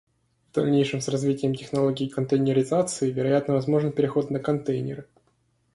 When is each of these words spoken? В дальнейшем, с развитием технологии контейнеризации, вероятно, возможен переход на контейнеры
В 0.49 0.53
дальнейшем, 0.55 0.99
с 0.99 1.07
развитием 1.09 1.53
технологии 1.53 2.07
контейнеризации, 2.07 3.11
вероятно, 3.11 3.53
возможен 3.53 3.91
переход 3.91 4.31
на 4.31 4.39
контейнеры 4.39 5.07